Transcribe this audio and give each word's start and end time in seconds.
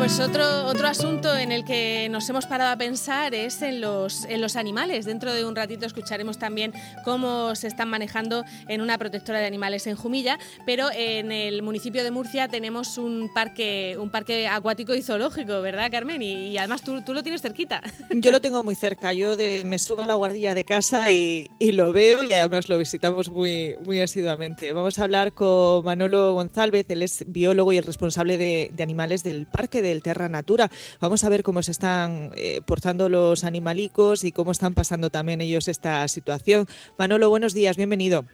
pues 0.00 0.18
otro, 0.18 0.64
otro 0.64 0.88
asunto 0.88 1.36
en 1.36 1.52
el 1.52 1.62
que 1.62 2.08
nos 2.10 2.26
hemos 2.30 2.46
parado 2.46 2.72
a 2.72 2.76
pensar 2.76 3.34
es 3.34 3.60
en 3.60 3.82
los, 3.82 4.24
en 4.24 4.40
los 4.40 4.56
animales. 4.56 5.04
Dentro 5.04 5.34
de 5.34 5.44
un 5.44 5.54
ratito 5.54 5.84
escucharemos 5.84 6.38
también 6.38 6.72
cómo 7.04 7.54
se 7.54 7.66
están 7.66 7.90
manejando 7.90 8.42
en 8.68 8.80
una 8.80 8.96
protectora 8.96 9.40
de 9.40 9.46
animales 9.46 9.86
en 9.86 9.96
Jumilla, 9.96 10.38
pero 10.64 10.88
en 10.90 11.32
el 11.32 11.60
municipio 11.60 12.02
de 12.02 12.10
Murcia 12.10 12.48
tenemos 12.48 12.96
un 12.96 13.30
parque, 13.34 13.98
un 14.00 14.08
parque 14.08 14.48
acuático 14.48 14.94
y 14.94 15.02
zoológico, 15.02 15.60
¿verdad, 15.60 15.90
Carmen? 15.90 16.22
Y, 16.22 16.56
además 16.56 16.80
tú, 16.80 17.02
tú, 17.02 17.12
lo 17.12 17.22
tienes 17.22 17.42
cerquita. 17.42 17.82
Yo 18.10 18.30
lo 18.30 18.40
tengo 18.40 18.64
muy 18.64 18.76
cerca. 18.76 19.12
Yo 19.12 19.36
de, 19.36 19.64
me 19.66 19.78
subo 19.78 20.00
a 20.00 20.06
la 20.06 20.14
guardilla 20.14 20.54
de 20.54 20.64
casa 20.64 21.12
y, 21.12 21.50
y, 21.58 21.72
lo 21.72 21.92
veo 21.92 22.24
y 22.24 22.32
además 22.32 22.70
lo 22.70 22.78
visitamos 22.78 23.28
muy, 23.28 23.76
muy 23.84 24.00
asiduamente. 24.00 24.72
Vamos 24.72 24.98
a 24.98 25.04
hablar 25.04 25.34
con 25.34 25.84
Manolo 25.84 26.32
González, 26.32 26.86
él 26.88 27.02
es 27.02 27.22
biólogo 27.26 27.74
y 27.74 27.76
el 27.76 27.84
responsable 27.84 28.38
de, 28.38 28.70
de 28.72 28.82
animales 28.82 29.22
del 29.22 29.46
parque 29.46 29.82
de 29.82 29.89
del 29.90 30.02
Terra 30.02 30.28
Natura. 30.28 30.70
Vamos 31.00 31.24
a 31.24 31.28
ver 31.28 31.42
cómo 31.42 31.62
se 31.62 31.72
están 31.72 32.30
eh, 32.36 32.60
portando 32.66 33.08
los 33.08 33.44
animalicos 33.44 34.24
y 34.24 34.32
cómo 34.32 34.52
están 34.52 34.74
pasando 34.74 35.10
también 35.10 35.40
ellos 35.40 35.68
esta 35.68 36.06
situación. 36.08 36.66
Manolo, 36.98 37.28
buenos 37.28 37.52
días, 37.54 37.76
bienvenido. 37.76 38.24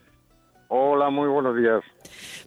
Hola, 0.69 1.11
muy 1.11 1.29
buenos 1.29 1.57
días. 1.57 1.83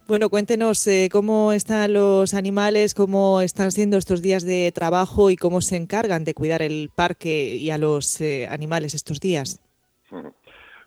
Bueno, 0.08 0.30
cuéntenos 0.30 0.86
eh, 0.88 1.10
cómo 1.12 1.54
están 1.54 1.94
los 1.94 2.34
animales, 2.34 2.94
cómo 2.94 3.42
están 3.42 3.72
siendo 3.72 3.98
estos 3.98 4.22
días 4.22 4.44
de 4.44 4.72
trabajo 4.74 5.30
y 5.30 5.36
cómo 5.36 5.62
se 5.62 5.78
encargan 5.78 6.24
de 6.24 6.34
cuidar 6.34 6.62
el 6.62 6.90
parque 6.94 7.56
y 7.56 7.70
a 7.72 7.78
los 7.78 8.20
eh, 8.20 8.48
animales 8.50 8.94
estos 8.94 9.20
días. 9.20 9.62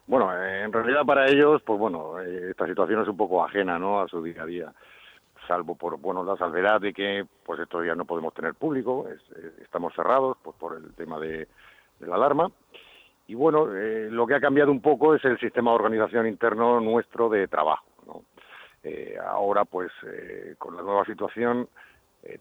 Bueno, 0.06 0.30
en 0.34 0.72
realidad 0.72 1.06
para 1.06 1.26
ellos, 1.28 1.62
pues 1.64 1.78
bueno, 1.78 2.20
esta 2.20 2.66
situación 2.66 3.02
es 3.02 3.08
un 3.08 3.16
poco 3.16 3.44
ajena, 3.44 3.78
¿no? 3.78 4.00
A 4.00 4.08
su 4.08 4.22
día 4.22 4.42
a 4.42 4.46
día 4.46 4.72
salvo 5.52 5.74
por 5.74 5.98
bueno 5.98 6.24
la 6.24 6.34
salvedad 6.36 6.80
de 6.80 6.94
que 6.94 7.26
pues 7.44 7.60
estos 7.60 7.82
días 7.82 7.94
no 7.94 8.06
podemos 8.06 8.32
tener 8.32 8.54
público, 8.54 9.06
estamos 9.62 9.92
cerrados 9.94 10.38
pues, 10.42 10.56
por 10.56 10.76
el 10.76 10.94
tema 10.94 11.18
de, 11.18 11.46
la 12.00 12.14
alarma. 12.14 12.50
Y 13.28 13.34
bueno, 13.34 13.68
eh, 13.76 14.08
lo 14.10 14.26
que 14.26 14.34
ha 14.34 14.40
cambiado 14.40 14.72
un 14.72 14.80
poco 14.80 15.14
es 15.14 15.24
el 15.24 15.38
sistema 15.38 15.70
de 15.70 15.74
organización 15.76 16.26
interno 16.26 16.80
nuestro 16.80 17.28
de 17.28 17.46
trabajo. 17.48 17.84
Eh, 18.82 19.16
ahora, 19.24 19.64
pues, 19.64 19.92
eh, 20.04 20.56
con 20.58 20.74
la 20.74 20.82
nueva 20.82 21.04
situación, 21.04 21.68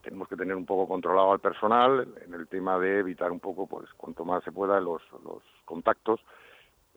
tenemos 0.01 0.27
que 0.27 0.35
tener 0.35 0.55
un 0.55 0.65
poco 0.65 0.87
controlado 0.87 1.31
al 1.31 1.39
personal 1.39 2.07
en 2.25 2.33
el 2.33 2.47
tema 2.47 2.79
de 2.79 2.99
evitar 2.99 3.31
un 3.31 3.39
poco, 3.39 3.67
pues, 3.67 3.91
cuanto 3.97 4.23
más 4.23 4.43
se 4.43 4.51
pueda 4.51 4.79
los, 4.79 5.01
los 5.23 5.43
contactos 5.65 6.19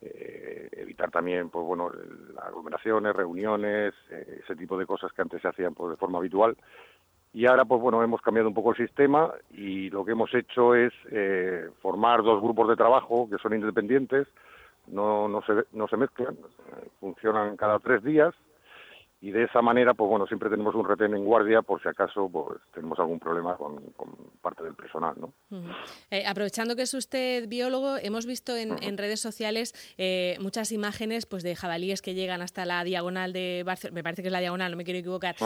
eh, 0.05 0.69
evitar 0.73 1.11
también 1.11 1.49
pues 1.51 1.65
bueno 1.65 1.91
aglomeraciones 2.43 3.17
reuniones 3.17 3.95
eh, 4.11 4.41
ese 4.45 4.55
tipo 4.57 4.77
de 4.77 4.87
cosas 4.87 5.13
que 5.13 5.23
antes 5.23 5.41
se 5.41 5.49
hacían 5.49 5.75
pues 5.75 5.91
de 5.91 5.97
forma 5.97 6.19
habitual. 6.19 6.57
Y 7.33 7.47
ahora 7.47 7.65
pues 7.65 7.81
bueno 7.81 8.03
hemos 8.03 8.21
cambiado 8.21 8.49
un 8.49 8.55
poco 8.55 8.73
el 8.73 8.77
sistema 8.77 9.33
y 9.51 9.91
lo 9.91 10.05
que 10.05 10.13
hemos 10.13 10.33
hecho 10.35 10.75
es 10.75 10.93
eh, 11.11 11.69
formar 11.81 12.23
dos 12.23 12.41
grupos 12.43 12.69
de 12.69 12.77
trabajo 12.77 13.29
que 13.31 13.39
son 13.39 13.55
independientes. 13.55 14.29
No 14.87 15.29
no 15.29 15.43
se 15.43 15.65
no 15.73 15.89
se 15.89 15.97
mezclan 15.97 16.37
funcionan 17.01 17.57
cada 17.57 17.79
tres 17.79 18.03
días 18.05 18.35
y 19.25 19.31
de 19.31 19.45
esa 19.45 19.63
manera, 19.63 19.95
pues 19.95 20.07
bueno, 20.07 20.27
siempre 20.27 20.51
tenemos 20.51 20.75
un 20.75 20.87
retén 20.87 21.15
en 21.15 21.25
guardia 21.25 21.63
por 21.63 21.81
si 21.81 21.89
acaso 21.89 22.29
pues 22.31 22.61
tenemos 22.75 22.99
algún 22.99 23.19
problema 23.19 23.57
con, 23.57 23.81
parte 24.43 24.63
del 24.63 24.75
personal, 24.75 25.15
¿no? 25.19 25.33
Eh, 26.11 26.27
aprovechando 26.27 26.77
que 26.77 26.83
es 26.83 26.93
usted 26.93 27.49
biólogo, 27.49 27.97
hemos 27.97 28.27
visto 28.27 28.55
en, 28.55 28.99
redes 28.99 29.21
sociales 29.21 29.73
eh, 29.97 30.37
muchas 30.41 30.73
imágenes 30.73 31.25
pues 31.25 31.43
de 31.43 31.57
jabalíes 31.57 32.03
que 32.03 32.13
llegan 32.13 32.43
hasta 32.43 32.67
la 32.67 32.85
diagonal 32.85 33.33
de 33.33 33.63
Barcelona, 33.65 33.95
me 33.95 34.03
parece 34.03 34.21
que 34.21 34.29
es 34.29 34.33
la 34.33 34.41
diagonal, 34.41 34.73
no 34.73 34.77
me 34.77 34.85
quiero 34.85 35.01
equivocar, 35.01 35.37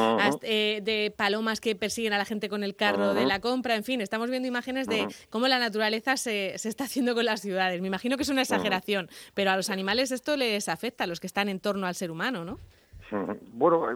eh, 0.42 0.80
de 0.82 1.14
palomas 1.16 1.60
que 1.60 1.76
persiguen 1.76 2.12
a 2.12 2.18
la 2.18 2.24
gente 2.24 2.48
con 2.48 2.64
el 2.64 2.74
carro 2.74 3.14
de 3.14 3.26
la 3.26 3.38
compra, 3.38 3.76
en 3.76 3.84
fin, 3.84 4.00
estamos 4.00 4.28
viendo 4.28 4.48
imágenes 4.48 4.88
de 4.88 5.06
cómo 5.30 5.46
la 5.46 5.60
naturaleza 5.60 6.16
se, 6.16 6.58
se, 6.58 6.68
está 6.68 6.82
haciendo 6.82 7.14
con 7.14 7.24
las 7.24 7.42
ciudades. 7.42 7.80
Me 7.80 7.86
imagino 7.86 8.16
que 8.16 8.24
es 8.24 8.28
una 8.28 8.42
exageración, 8.42 9.08
pero 9.34 9.52
a 9.52 9.56
los 9.56 9.70
animales 9.70 10.11
esto 10.11 10.36
les 10.36 10.68
afecta, 10.68 11.05
a 11.05 11.06
los 11.06 11.20
que 11.20 11.28
están 11.28 11.48
en 11.48 11.61
torno 11.61 11.86
al 11.86 11.94
ser 11.94 12.11
humano, 12.11 12.44
¿no? 12.44 12.58
Bueno, 13.52 13.86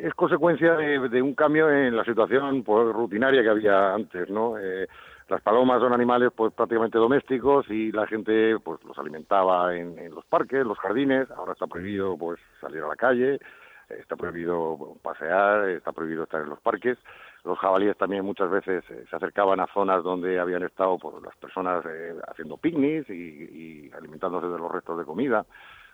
es 0.00 0.14
consecuencia 0.14 0.74
de, 0.74 1.22
un 1.22 1.34
cambio 1.34 1.70
en 1.70 1.96
la 1.96 2.04
situación 2.04 2.62
pues, 2.62 2.92
rutinaria 2.92 3.42
que 3.42 3.48
había 3.48 3.94
antes, 3.94 4.28
¿no? 4.30 4.58
Eh, 4.58 4.86
las 5.28 5.42
palomas 5.42 5.80
son 5.80 5.92
animales 5.92 6.30
pues 6.34 6.52
prácticamente 6.52 6.98
domésticos 6.98 7.68
y 7.68 7.90
la 7.90 8.06
gente 8.06 8.56
pues 8.60 8.82
los 8.84 8.96
alimentaba 8.96 9.74
en, 9.74 10.14
los 10.14 10.24
parques, 10.26 10.64
los 10.64 10.78
jardines. 10.78 11.28
Ahora 11.32 11.52
está 11.52 11.66
prohibido 11.66 12.16
pues 12.16 12.38
salir 12.60 12.82
a 12.82 12.88
la 12.88 12.94
calle, 12.94 13.40
está 13.88 14.14
prohibido 14.14 14.96
pasear, 15.02 15.68
está 15.70 15.90
prohibido 15.90 16.22
estar 16.22 16.42
en 16.42 16.50
los 16.50 16.60
parques. 16.60 16.96
Los 17.44 17.58
jabalíes 17.58 17.96
también 17.96 18.24
muchas 18.24 18.50
veces 18.50 18.84
eh, 18.90 19.04
se 19.10 19.16
acercaban 19.16 19.58
a 19.58 19.66
zonas 19.68 20.04
donde 20.04 20.38
habían 20.38 20.62
estado 20.62 20.96
pues, 20.98 21.16
las 21.22 21.36
personas 21.36 21.84
eh, 21.86 22.14
haciendo 22.28 22.56
picnics 22.56 23.10
y, 23.10 23.12
y 23.12 23.90
alimentándose 23.96 24.46
de 24.46 24.58
los 24.58 24.70
restos 24.70 24.98
de 24.98 25.04
comida. 25.04 25.44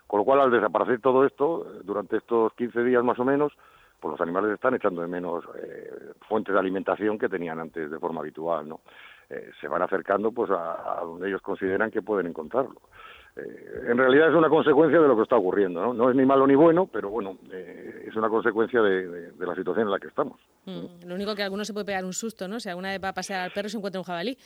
Con 0.07 0.19
lo 0.19 0.25
cual, 0.25 0.41
al 0.41 0.51
desaparecer 0.51 1.01
todo 1.01 1.25
esto, 1.25 1.65
durante 1.83 2.17
estos 2.17 2.53
15 2.53 2.83
días 2.83 3.03
más 3.03 3.17
o 3.19 3.25
menos, 3.25 3.53
pues 4.03 4.11
los 4.11 4.21
animales 4.21 4.51
están 4.51 4.75
echando 4.75 5.01
de 5.01 5.07
menos 5.07 5.45
eh, 5.55 6.11
fuentes 6.27 6.53
de 6.53 6.59
alimentación 6.59 7.17
que 7.17 7.29
tenían 7.29 7.57
antes 7.61 7.89
de 7.89 7.99
forma 7.99 8.19
habitual, 8.19 8.67
¿no? 8.67 8.81
Eh, 9.29 9.51
se 9.61 9.67
van 9.69 9.81
acercando 9.81 10.33
pues 10.33 10.51
a, 10.51 10.99
donde 11.03 11.29
ellos 11.29 11.41
consideran 11.41 11.89
que 11.89 12.01
pueden 12.01 12.27
encontrarlo. 12.27 12.81
Eh, 13.37 13.85
en 13.87 13.97
realidad 13.97 14.27
es 14.27 14.35
una 14.35 14.49
consecuencia 14.49 14.99
de 14.99 15.07
lo 15.07 15.15
que 15.15 15.23
está 15.23 15.37
ocurriendo, 15.37 15.81
¿no? 15.81 15.93
No 15.93 16.09
es 16.09 16.17
ni 16.17 16.25
malo 16.25 16.45
ni 16.45 16.53
bueno, 16.53 16.85
pero 16.91 17.09
bueno, 17.09 17.37
es 17.49 18.13
una 18.17 18.27
consecuencia 18.27 18.81
de, 18.81 19.31
la 19.39 19.55
situación 19.55 19.87
en 19.87 19.91
la 19.91 19.99
que 19.99 20.09
estamos. 20.09 20.37
Mm, 20.65 21.07
lo 21.07 21.15
único 21.15 21.33
que 21.33 21.43
alguno 21.43 21.63
se 21.63 21.71
puede 21.71 21.85
pegar 21.85 22.03
un 22.03 22.11
susto, 22.11 22.49
¿no? 22.49 22.59
Si 22.59 22.67
alguna 22.67 22.89
vez 22.89 23.01
va 23.01 23.07
a 23.07 23.13
pasear 23.13 23.39
al 23.39 23.51
perro 23.51 23.69
se 23.69 23.77
encuentra 23.77 24.01
un 24.01 24.05
jabalí. 24.05 24.37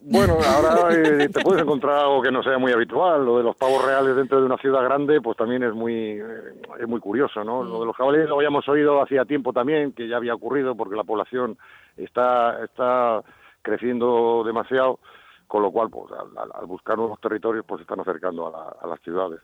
Bueno, 0.00 0.36
ahora 0.46 0.94
eh, 0.94 1.28
te 1.28 1.40
puedes 1.40 1.62
encontrar 1.62 1.98
algo 1.98 2.22
que 2.22 2.30
no 2.30 2.42
sea 2.42 2.58
muy 2.58 2.72
habitual. 2.72 3.24
Lo 3.24 3.38
de 3.38 3.44
los 3.44 3.56
pavos 3.56 3.84
reales 3.84 4.14
dentro 4.14 4.38
de 4.38 4.46
una 4.46 4.58
ciudad 4.58 4.82
grande, 4.84 5.20
pues 5.20 5.36
también 5.36 5.62
es 5.62 5.72
muy 5.72 6.20
eh, 6.20 6.54
es 6.78 6.86
muy 6.86 7.00
curioso, 7.00 7.42
¿no? 7.42 7.62
Lo 7.62 7.80
de 7.80 7.86
los 7.86 7.96
jabalíes 7.96 8.28
lo 8.28 8.36
habíamos 8.36 8.68
oído 8.68 9.02
hacía 9.02 9.24
tiempo 9.24 9.52
también, 9.52 9.92
que 9.92 10.06
ya 10.06 10.16
había 10.16 10.34
ocurrido 10.34 10.76
porque 10.76 10.96
la 10.96 11.04
población 11.04 11.58
está 11.96 12.62
está 12.64 13.22
creciendo 13.62 14.44
demasiado, 14.44 15.00
con 15.48 15.62
lo 15.62 15.72
cual, 15.72 15.90
pues 15.90 16.12
al, 16.12 16.66
buscar 16.66 16.96
nuevos 16.96 17.20
territorios, 17.20 17.64
pues 17.66 17.80
se 17.80 17.82
están 17.82 18.00
acercando 18.00 18.46
a 18.46 18.86
las 18.86 19.00
ciudades 19.00 19.40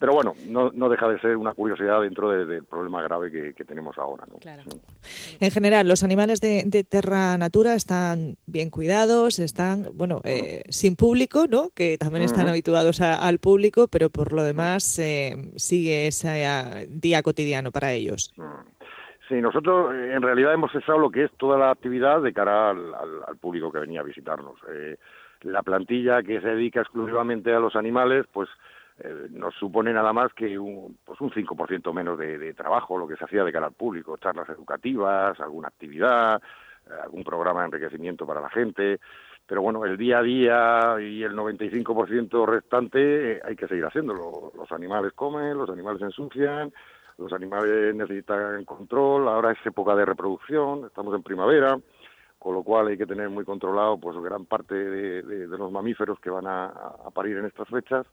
pero 0.00 0.14
bueno, 0.14 0.32
no, 0.48 0.70
no, 0.72 0.88
deja 0.88 1.06
de 1.08 1.20
ser 1.20 1.36
una 1.36 1.52
curiosidad 1.52 2.00
dentro 2.00 2.30
del 2.30 2.64
problema 2.64 3.02
grave 3.02 3.30
que, 3.54 3.64
tenemos 3.66 3.98
ahora. 3.98 4.24
¿no? 4.26 4.38
En 5.38 5.50
general, 5.50 5.86
los 5.86 6.02
animales 6.02 6.40
de, 6.40 6.86
Terra 6.88 7.36
Natura 7.36 7.74
están 7.74 8.36
bien 8.46 8.70
cuidados, 8.70 9.38
están, 9.38 9.88
bueno, 9.92 10.22
eh, 10.24 10.62
sin 10.70 10.96
público, 10.96 11.44
¿no? 11.48 11.68
Que 11.74 11.98
también 11.98 12.24
están 12.24 12.48
habituados 12.48 13.02
al 13.02 13.38
público, 13.40 13.88
pero 13.88 14.08
por 14.08 14.32
lo 14.32 14.42
demás 14.42 14.98
eh, 14.98 15.52
sigue 15.56 16.06
ese 16.06 16.44
eh, 16.44 16.86
día 16.88 17.22
cotidiano 17.22 17.70
para 17.70 17.92
ellos. 17.92 18.32
Sí, 19.28 19.34
nosotros 19.34 19.94
en 19.94 20.22
realidad 20.22 20.54
hemos 20.54 20.72
cesado 20.72 20.98
lo 20.98 21.10
que 21.10 21.24
es 21.24 21.30
toda 21.36 21.58
la 21.58 21.72
actividad 21.72 22.22
de 22.22 22.32
cara 22.32 22.70
al, 22.70 23.36
público 23.38 23.70
que 23.70 23.80
venía 23.80 24.00
a 24.00 24.04
visitarnos. 24.04 24.58
la 25.42 25.62
plantilla 25.62 26.22
que 26.22 26.40
se 26.40 26.48
dedica 26.48 26.80
exclusivamente 26.80 27.52
a 27.52 27.60
los 27.60 27.76
animales, 27.76 28.24
pues 28.32 28.48
eh, 29.02 29.28
nos 29.30 29.54
supone 29.54 29.92
nada 29.92 30.12
más 30.12 30.32
que 30.34 30.58
un, 30.58 30.98
pues 31.04 31.18
un 31.20 31.30
5% 31.30 31.92
menos 31.94 32.18
de, 32.18 32.52
trabajo, 32.52 32.98
lo 32.98 33.08
que 33.08 33.16
se 33.16 33.24
hacía 33.24 33.44
de 33.44 33.52
cara 33.52 33.66
al 33.66 33.72
público, 33.72 34.18
charlas 34.18 34.48
educativas, 34.50 35.40
alguna 35.40 35.68
actividad, 35.68 36.40
eh, 36.86 36.92
algún 37.02 37.24
programa 37.24 37.60
de 37.60 37.66
enriquecimiento 37.66 38.26
para 38.26 38.42
la 38.42 38.50
gente. 38.50 39.00
Pero 39.46 39.62
bueno, 39.62 39.86
el 39.86 39.96
día 39.96 40.18
a 40.18 40.22
día 40.22 40.96
y 41.00 41.22
el 41.22 41.34
95% 41.34 42.46
restante 42.46 43.32
eh, 43.32 43.40
hay 43.42 43.56
que 43.56 43.68
seguir 43.68 43.86
haciéndolo. 43.86 44.52
Los 44.54 44.70
animales 44.70 45.12
comen, 45.14 45.56
los 45.56 45.70
animales 45.70 46.02
ensucian, 46.02 46.70
los 47.16 47.32
animales 47.32 47.94
necesitan 47.94 48.64
control, 48.66 49.28
ahora 49.28 49.52
es 49.52 49.66
época 49.66 49.96
de 49.96 50.04
reproducción, 50.04 50.84
estamos 50.84 51.14
en 51.14 51.22
primavera, 51.22 51.78
con 52.38 52.54
lo 52.54 52.62
cual 52.62 52.88
hay 52.88 52.98
que 52.98 53.06
tener 53.06 53.30
muy 53.30 53.44
controlado 53.44 53.98
pues 53.98 54.16
gran 54.18 54.44
parte 54.44 54.74
de, 54.74 55.46
los 55.46 55.72
mamíferos 55.72 56.20
que 56.20 56.30
van 56.30 56.46
a 56.46 56.72
parir 57.14 57.38
en 57.38 57.46
estas 57.46 57.68
fechas 57.68 58.06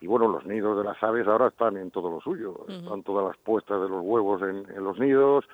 y 0.00 0.06
bueno, 0.06 0.28
los 0.28 0.46
nidos 0.46 0.78
de 0.78 0.84
las 0.84 1.00
aves 1.02 1.26
ahora 1.26 1.48
están 1.48 1.76
en 1.76 1.90
todo 1.90 2.10
lo 2.10 2.20
suyo, 2.20 2.64
están 2.68 3.02
todas 3.02 3.26
las 3.26 3.36
puestas 3.36 3.82
de 3.82 3.88
los 3.88 4.02
huevos 4.02 4.40
en, 4.42 4.82
los 4.82 4.98
nidos, 4.98 5.44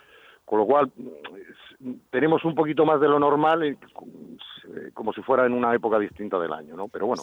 con 0.44 0.60
lo 0.60 0.66
cual 0.66 0.93
tenemos 2.10 2.44
un 2.44 2.54
poquito 2.54 2.87
más 2.87 3.00
de 3.00 3.08
lo 3.08 3.19
normal, 3.19 3.64
eh, 3.64 3.76
como 4.94 5.12
si 5.12 5.20
fuera 5.22 5.46
en 5.46 5.52
una 5.52 5.75
época 5.75 5.98
distinta 5.98 6.38
del 6.38 6.52
año, 6.52 6.76
¿no? 6.76 6.87
Pero 6.87 7.06
bueno, 7.06 7.22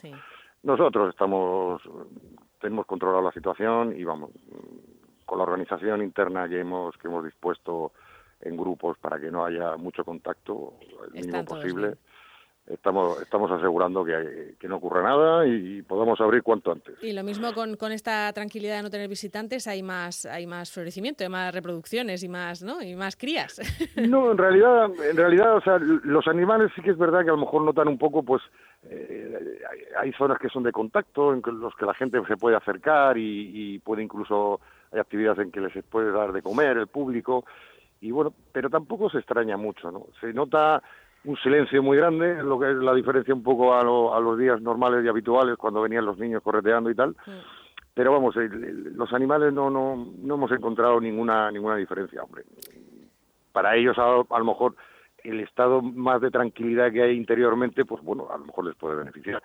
nosotros 0.64 1.10
estamos, 1.10 1.82
tenemos 2.60 2.86
controlado 2.86 3.24
la 3.24 3.32
situación 3.32 3.98
y 3.98 4.04
vamos, 4.04 4.32
con 5.26 5.38
la 5.38 5.46
organización 5.46 6.02
interna 6.02 6.50
que 6.50 6.60
hemos, 6.60 6.98
que 6.98 7.08
hemos 7.08 7.24
dispuesto 7.24 7.94
en 8.42 8.58
grupos 8.58 8.98
para 8.98 9.18
que 9.18 9.32
no 9.32 9.46
haya 9.46 9.78
mucho 9.78 10.04
contacto, 10.04 10.74
el 11.06 11.14
mínimo 11.14 11.46
posible 11.46 11.96
estamos 12.68 13.22
estamos 13.22 13.52
asegurando 13.52 14.06
que, 14.06 14.56
que, 14.58 14.68
no 14.68 14.78
ocurra 14.78 15.04
nada 15.04 15.46
y 15.46 15.82
podamos 15.82 16.20
abrir 16.22 16.44
cuanto 16.44 16.72
antes. 16.72 16.96
Y 17.04 17.12
lo 17.12 17.24
mismo 17.24 17.54
con, 17.54 17.76
con, 17.76 17.92
esta 17.92 18.32
tranquilidad 18.32 18.78
de 18.78 18.84
no 18.84 18.90
tener 18.90 19.10
visitantes, 19.10 19.68
hay 19.68 19.84
más 19.84 20.26
hay 20.26 20.48
más 20.48 20.72
florecimiento, 20.72 21.24
hay 21.24 21.30
más 21.30 21.54
reproducciones 21.54 22.24
y 22.24 22.30
más, 22.30 22.64
¿no? 22.64 22.82
Y 22.82 22.96
más 22.96 23.16
crías. 23.16 23.60
No, 24.14 24.32
en 24.32 24.38
realidad 24.38 24.90
en 25.10 25.18
realidad, 25.18 25.56
o 25.56 25.62
sea, 25.62 25.78
los 25.80 26.28
animales 26.28 26.72
sí 26.76 26.82
que 26.82 26.92
es 26.92 26.98
verdad 26.98 27.24
que 27.24 27.30
a 27.30 27.34
lo 27.34 27.38
mejor 27.38 27.64
notan 27.64 27.88
un 27.88 27.98
poco 27.98 28.24
pues 28.24 28.42
eh, 28.84 29.60
hay, 30.00 30.12
zonas 30.14 30.38
que 30.40 30.50
son 30.50 30.64
de 30.64 30.72
contacto 30.72 31.34
en 31.34 31.42
los 31.60 31.76
que 31.76 31.86
la 31.86 31.94
gente 31.94 32.20
se 32.28 32.38
puede 32.38 32.56
acercar 32.56 33.18
y, 33.18 33.52
y 33.54 33.80
puede 33.80 34.04
incluso 34.04 34.60
hay 34.92 35.00
actividades 35.00 35.40
en 35.40 35.52
que 35.52 35.62
les 35.62 35.84
puede 35.86 36.12
dar 36.12 36.32
de 36.32 36.42
comer 36.42 36.78
el 36.78 36.88
público 36.88 37.46
y 38.04 38.12
bueno, 38.12 38.34
pero 38.52 38.70
tampoco 38.70 39.10
se 39.10 39.20
extraña 39.20 39.56
mucho, 39.56 39.90
¿no? 39.90 40.08
Se 40.20 40.34
nota 40.34 40.84
un 41.26 41.38
silencio 41.38 41.82
muy 41.82 41.98
grande, 41.98 42.44
lo 42.44 42.60
que 42.60 42.72
es 42.72 42.78
la 42.78 42.94
diferencia 42.94 43.34
un 43.34 43.44
poco 43.44 43.74
a, 43.74 43.82
a 43.82 44.20
los 44.20 44.38
días 44.38 44.62
normales 44.62 45.06
y 45.06 45.08
habituales 45.08 45.58
cuando 45.58 45.82
venían 45.82 46.06
los 46.06 46.18
niños 46.18 46.42
correteando 46.42 46.90
y 46.90 46.96
tal. 46.96 47.16
Pero 47.94 48.12
vamos, 48.12 48.36
los 48.36 49.14
animales 49.14 49.54
no, 49.54 49.70
no, 49.70 50.08
no 50.18 50.36
hemos 50.36 50.52
encontrado 50.52 51.00
ninguna 51.00 51.52
ninguna 51.52 51.76
diferencia, 51.76 52.24
hombre. 52.24 52.44
Para 53.52 53.76
ellos 53.76 53.98
a, 54.00 54.22
a 54.28 54.40
lo 54.40 54.46
mejor 54.46 54.76
el 55.24 55.40
estado 55.40 55.82
más 55.82 56.22
de 56.22 56.30
tranquilidad 56.30 56.92
que 56.92 57.02
hay 57.02 57.16
interiormente, 57.16 57.86
pues 57.86 58.04
bueno, 58.04 58.28
a 58.30 58.38
lo 58.38 58.46
mejor 58.46 58.66
les 58.66 58.76
puede 58.76 58.96
beneficiar. 58.96 59.42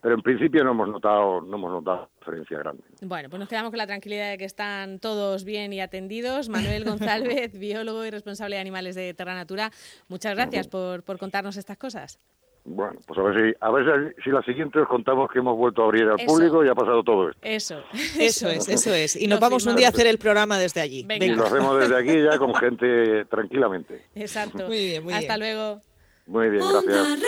Pero 0.00 0.14
en 0.14 0.22
principio 0.22 0.64
no 0.64 0.72
hemos 0.72 0.88
notado, 0.88 1.40
no 1.40 1.56
hemos 1.56 1.72
notado 1.72 2.10
diferencia 2.18 2.58
grande. 2.58 2.84
Bueno, 3.02 3.28
pues 3.28 3.40
nos 3.40 3.48
quedamos 3.48 3.70
con 3.70 3.78
la 3.78 3.86
tranquilidad 3.86 4.30
de 4.30 4.38
que 4.38 4.44
están 4.44 4.98
todos 4.98 5.44
bien 5.44 5.72
y 5.72 5.80
atendidos. 5.80 6.48
Manuel 6.48 6.84
González, 6.94 7.58
biólogo 7.58 8.04
y 8.04 8.10
responsable 8.10 8.56
de 8.56 8.60
animales 8.60 8.94
de 8.94 9.14
Terra 9.14 9.34
Natura, 9.34 9.70
muchas 10.08 10.34
gracias 10.34 10.68
por, 10.68 11.02
por 11.02 11.18
contarnos 11.18 11.56
estas 11.56 11.78
cosas. 11.78 12.20
Bueno, 12.66 12.98
pues 13.06 13.18
a 13.18 13.22
ver 13.22 13.52
si, 13.52 13.56
a 13.60 13.70
ver 13.70 14.16
si 14.24 14.30
la 14.30 14.42
siguiente 14.42 14.78
os 14.78 14.88
contamos 14.88 15.30
que 15.30 15.38
hemos 15.38 15.56
vuelto 15.56 15.82
a 15.82 15.84
abrir 15.84 16.04
al 16.04 16.16
público 16.24 16.64
y 16.64 16.68
ha 16.68 16.74
pasado 16.74 17.02
todo 17.02 17.28
esto. 17.28 17.40
Eso, 17.42 17.82
eso 18.18 18.48
es, 18.48 18.68
eso 18.68 18.94
es. 18.94 19.16
Y 19.16 19.26
nos 19.26 19.38
vamos 19.38 19.66
un 19.66 19.76
día 19.76 19.88
a 19.88 19.90
hacer 19.90 20.06
el 20.06 20.16
programa 20.18 20.58
desde 20.58 20.80
allí. 20.80 21.06
Y 21.08 21.28
lo 21.28 21.44
hacemos 21.44 21.78
desde 21.78 21.96
aquí 21.96 22.22
ya 22.22 22.38
con 22.38 22.54
gente 22.54 23.26
tranquilamente. 23.26 24.06
Exacto. 24.14 24.66
Muy 24.66 24.78
bien, 24.78 25.04
muy 25.04 25.12
bien. 25.12 25.22
Hasta 25.22 25.36
luego. 25.36 25.82
Muy 26.26 26.48
bien, 26.48 26.64
gracias. 26.66 27.22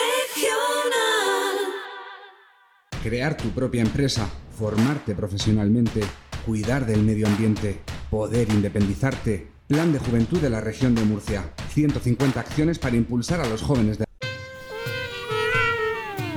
Crear 3.02 3.36
tu 3.36 3.50
propia 3.50 3.82
empresa, 3.82 4.26
formarte 4.58 5.14
profesionalmente, 5.14 6.00
cuidar 6.46 6.86
del 6.86 7.02
medio 7.02 7.26
ambiente, 7.26 7.80
poder 8.10 8.48
independizarte. 8.48 9.48
Plan 9.68 9.92
de 9.92 9.98
Juventud 9.98 10.40
de 10.40 10.48
la 10.48 10.60
región 10.60 10.94
de 10.94 11.02
Murcia. 11.02 11.52
150 11.70 12.40
acciones 12.40 12.78
para 12.78 12.96
impulsar 12.96 13.40
a 13.40 13.48
los 13.48 13.62
jóvenes 13.62 13.98
de 13.98 14.05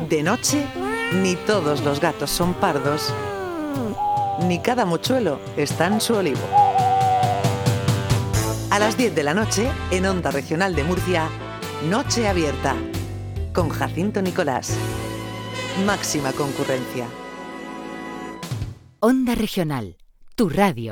de 0.09 0.23
noche, 0.23 0.65
ni 1.21 1.35
todos 1.35 1.83
los 1.83 1.99
gatos 1.99 2.31
son 2.31 2.55
pardos, 2.55 3.13
ni 4.47 4.59
cada 4.59 4.85
mochuelo 4.85 5.39
está 5.55 5.85
en 5.85 6.01
su 6.01 6.15
olivo. 6.15 6.41
A 8.71 8.79
las 8.79 8.97
10 8.97 9.13
de 9.13 9.23
la 9.23 9.35
noche, 9.35 9.69
en 9.91 10.07
Onda 10.07 10.31
Regional 10.31 10.75
de 10.75 10.83
Murcia, 10.83 11.29
Noche 11.89 12.27
Abierta, 12.27 12.75
con 13.53 13.69
Jacinto 13.69 14.21
Nicolás. 14.21 14.75
Máxima 15.85 16.31
concurrencia. 16.33 17.07
Onda 18.99 19.35
Regional, 19.35 19.95
tu 20.35 20.49
radio. 20.49 20.91